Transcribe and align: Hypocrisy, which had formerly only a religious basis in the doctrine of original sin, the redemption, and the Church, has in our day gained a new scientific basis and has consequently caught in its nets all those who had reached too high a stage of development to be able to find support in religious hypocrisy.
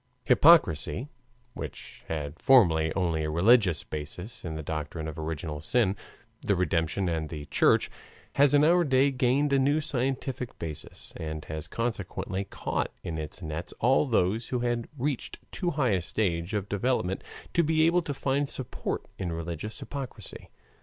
Hypocrisy, 0.23 1.09
which 1.53 2.03
had 2.07 2.39
formerly 2.39 2.91
only 2.95 3.23
a 3.23 3.29
religious 3.29 3.83
basis 3.83 4.43
in 4.43 4.55
the 4.55 4.63
doctrine 4.63 5.07
of 5.07 5.19
original 5.19 5.59
sin, 5.61 5.95
the 6.41 6.55
redemption, 6.55 7.07
and 7.07 7.29
the 7.29 7.45
Church, 7.45 7.91
has 8.33 8.55
in 8.55 8.63
our 8.63 8.83
day 8.83 9.11
gained 9.11 9.53
a 9.53 9.59
new 9.59 9.79
scientific 9.79 10.57
basis 10.57 11.13
and 11.17 11.45
has 11.45 11.67
consequently 11.67 12.45
caught 12.45 12.89
in 13.03 13.19
its 13.19 13.43
nets 13.43 13.75
all 13.79 14.07
those 14.07 14.47
who 14.47 14.61
had 14.61 14.87
reached 14.97 15.37
too 15.51 15.69
high 15.69 15.91
a 15.91 16.01
stage 16.01 16.55
of 16.55 16.67
development 16.67 17.23
to 17.53 17.61
be 17.61 17.85
able 17.85 18.01
to 18.01 18.13
find 18.15 18.49
support 18.49 19.05
in 19.19 19.31
religious 19.31 19.81
hypocrisy. 19.81 20.49